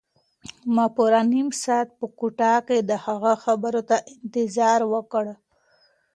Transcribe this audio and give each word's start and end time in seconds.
ما 0.75 0.85
پوره 0.95 1.21
نیم 1.31 1.49
ساعت 1.63 1.89
په 1.99 2.05
کوټه 2.19 2.53
کې 2.67 2.77
د 2.89 2.91
هغه 3.05 3.33
خبرو 3.43 3.81
ته 3.89 3.95
انتظار 4.15 4.79
وکړ. 4.93 5.25